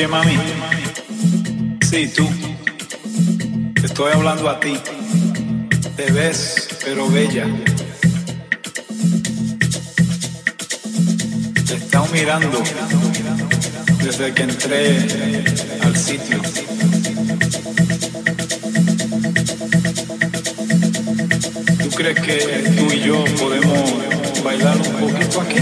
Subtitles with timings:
[0.00, 0.38] Oye, mami.
[1.82, 2.26] Sí, tú.
[3.84, 4.78] Estoy hablando a ti.
[5.94, 7.46] Te ves, pero bella.
[11.66, 12.62] Te estado mirando
[14.02, 15.44] desde que entré
[15.82, 16.40] al sitio.
[21.82, 25.58] ¿Tú crees que tú y yo podemos bailar un poquito aquí?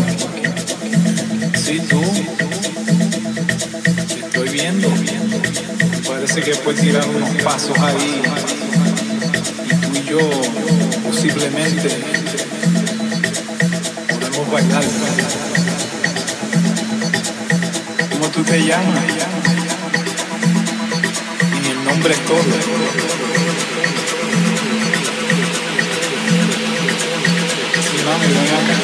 [1.57, 2.48] Sí, tú.
[4.59, 8.21] Parece que puedes tirar unos pasos ahí.
[9.65, 10.19] Y tú y yo
[11.07, 11.89] posiblemente
[14.09, 14.85] podemos bailar.
[18.11, 19.05] ¿Cómo tú te llamas?
[21.65, 22.39] Y el nombre es todo.
[27.85, 28.77] Sí, mami, ven acá,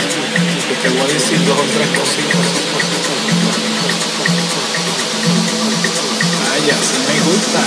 [0.69, 2.94] que te voy a decir dos o tres cositas.
[6.65, 7.61] Sí me gusta.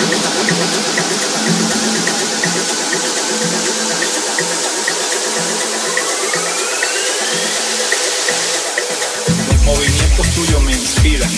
[9.51, 11.29] Los movimientos tuyos me inspiran.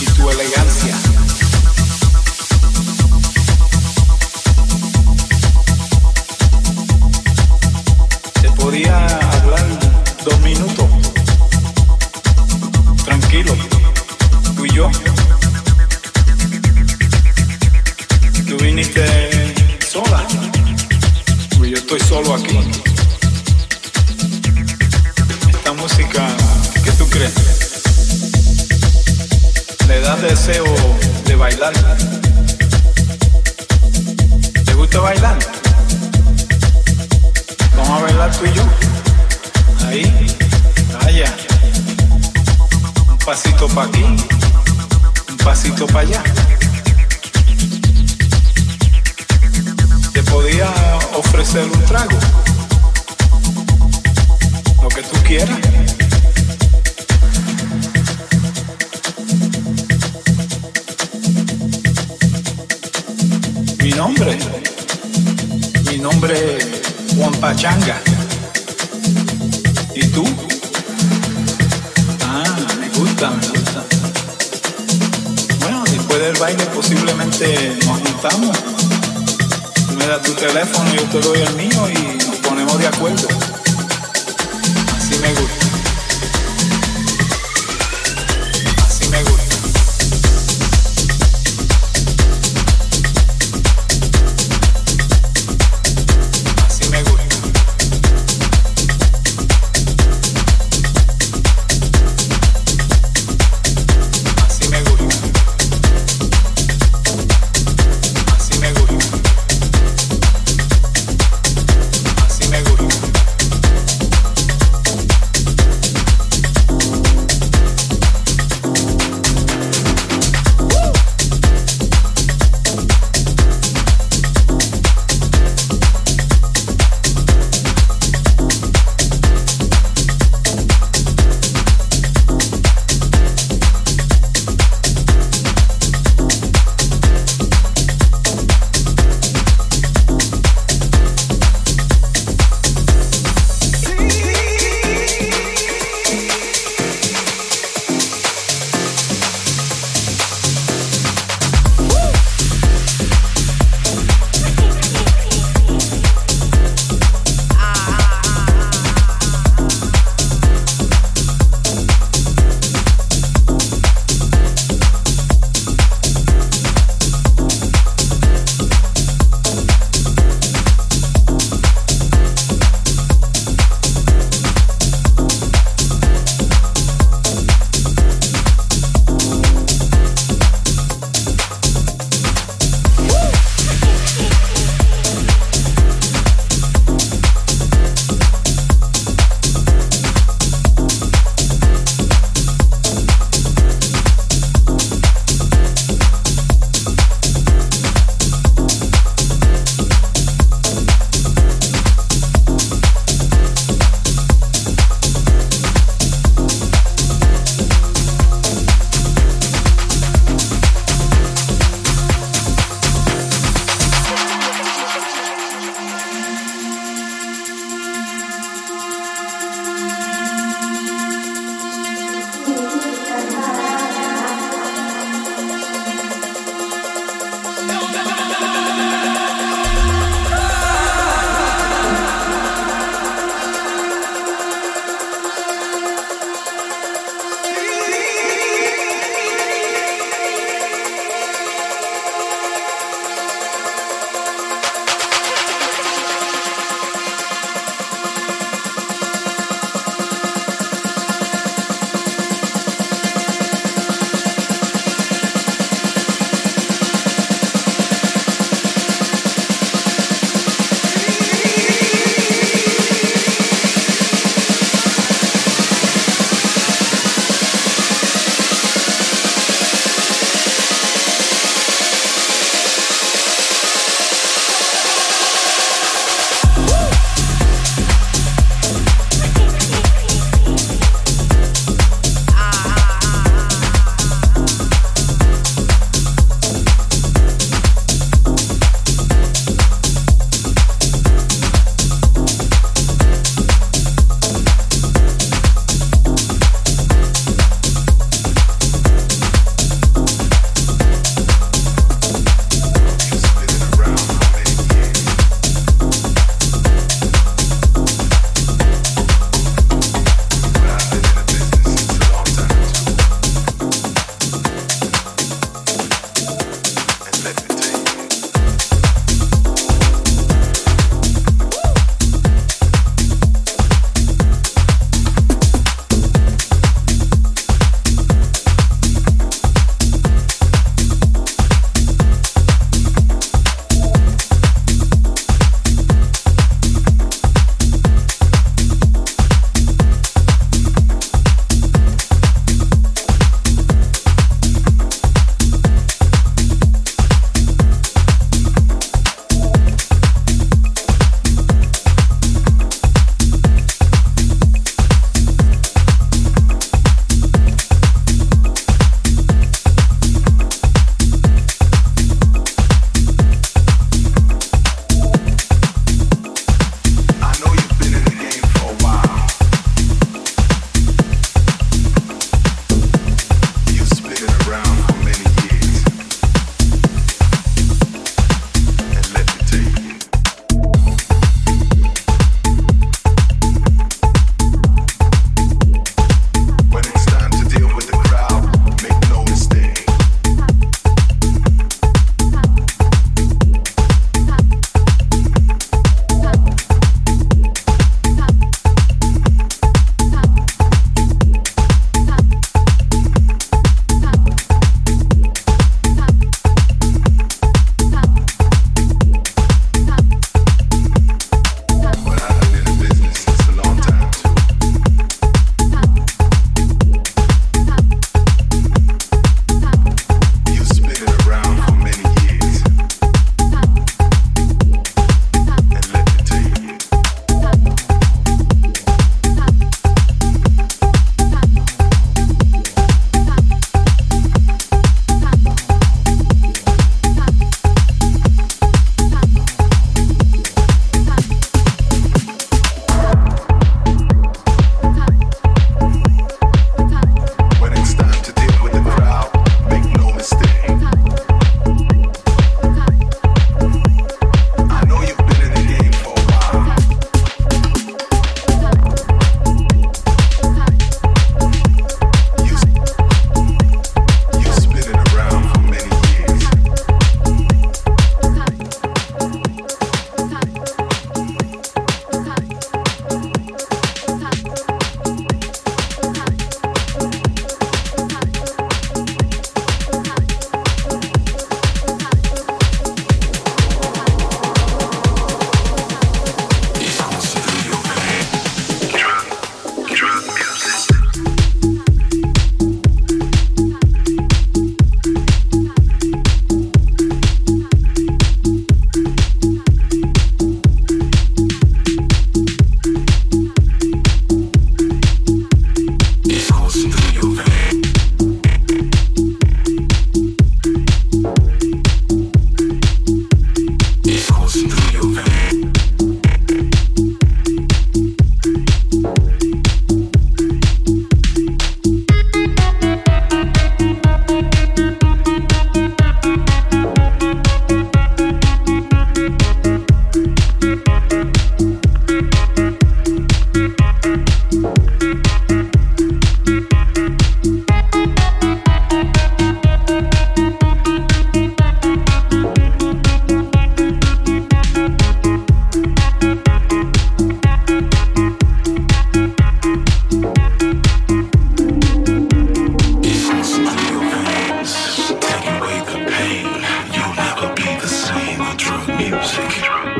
[0.00, 0.96] Y tu elegancia.
[8.42, 9.64] Te podía hablar
[10.24, 10.75] dos minutos.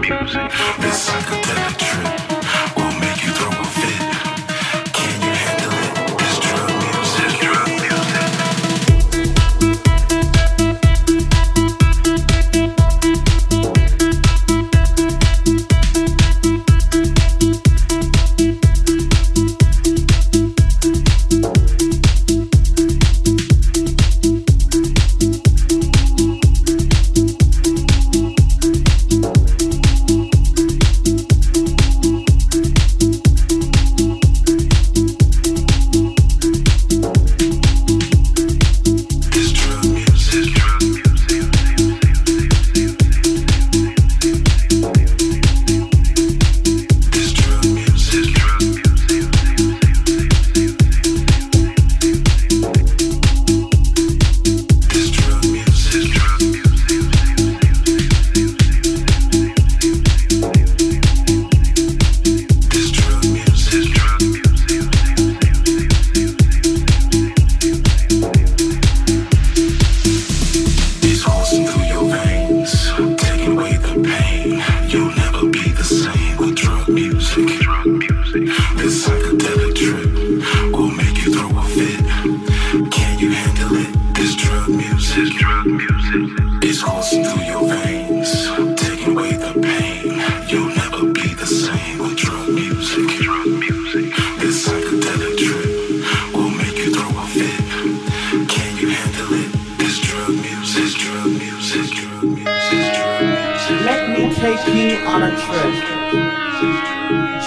[0.09, 0.86] music.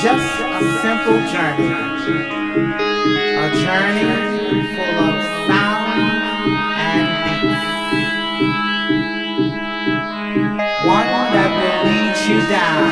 [0.02, 1.76] just a simple journey.
[3.36, 4.08] A journey
[4.74, 6.00] full of sound
[6.88, 7.68] and beats.
[10.88, 12.88] One that will lead you down,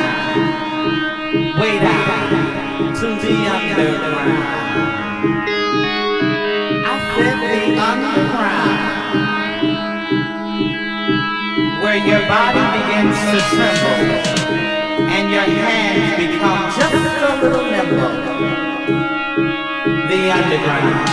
[1.62, 2.28] way down
[3.00, 4.44] to the underground.
[6.84, 8.80] I said the underground,
[11.82, 14.47] where your body begins to tremble
[15.28, 18.16] and your hands become just a little nimble.
[20.08, 21.04] The underground,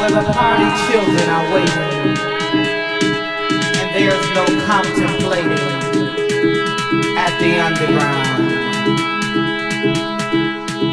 [0.00, 2.18] where the party children are waiting,
[3.78, 5.54] and there's no contemplating
[7.14, 8.42] at the underground.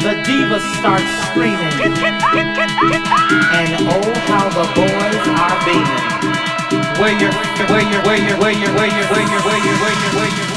[0.06, 1.74] The diva starts screaming,
[3.58, 6.06] and oh how the boys are beaming.
[7.00, 7.28] Where you,
[7.66, 10.30] where you, where you, where you, where you, where you, where you, where you, where
[10.30, 10.55] you.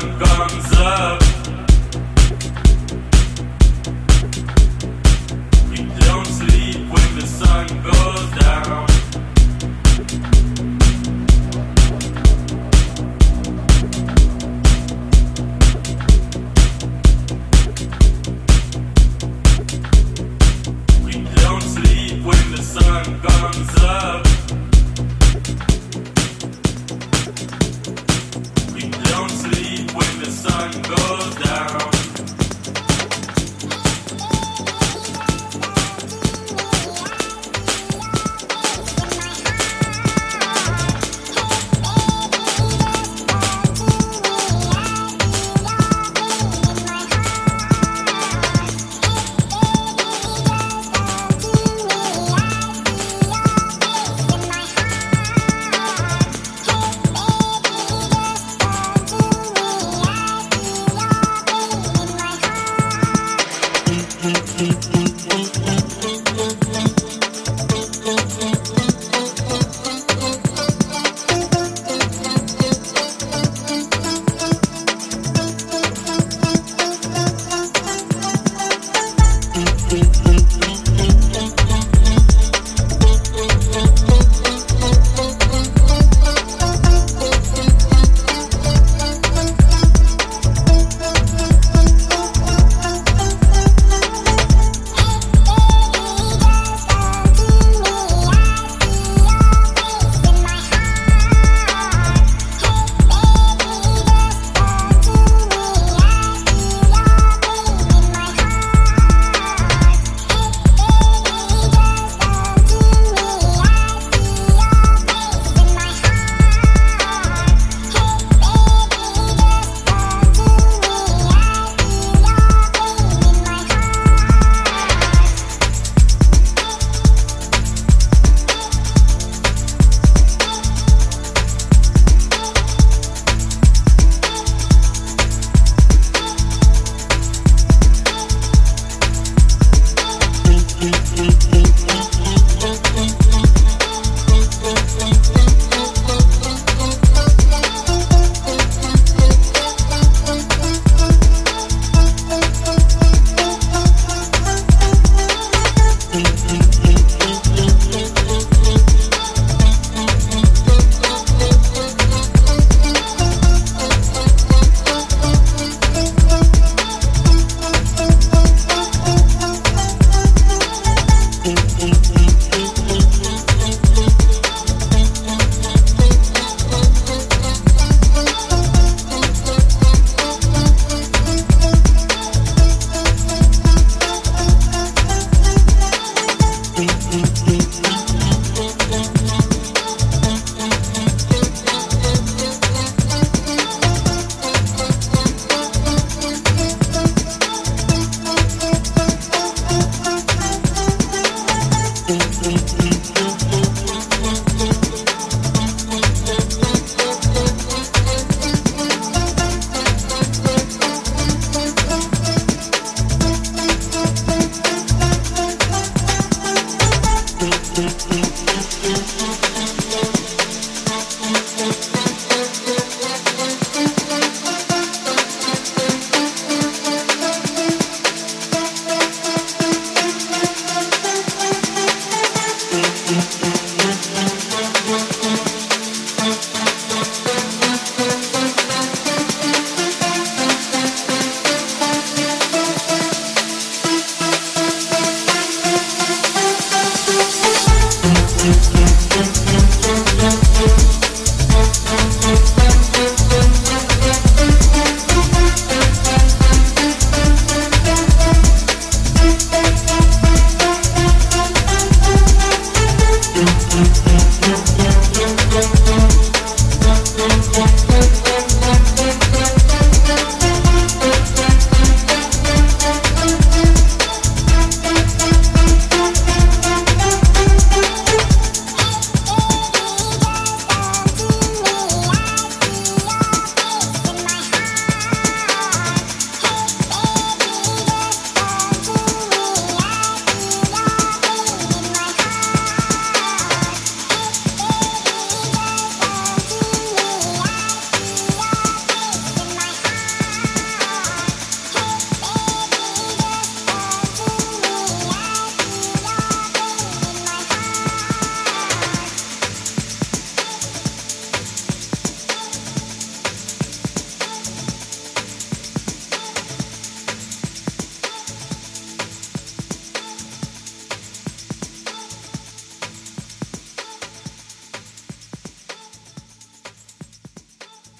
[0.00, 1.19] guns up.